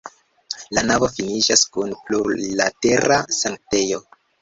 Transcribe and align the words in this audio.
La 0.77 0.83
navo 0.91 1.09
finiĝas 1.17 1.63
kun 1.77 1.95
plurlatera 2.09 3.23
sanktejo. 3.45 4.05